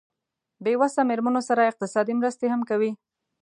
بې 0.63 0.73
وسه 0.81 1.01
مېرمنو 1.09 1.41
سره 1.49 1.69
اقتصادي 1.71 2.13
مرستې 2.19 2.47
هم 2.53 2.61
کوي. 2.69 2.91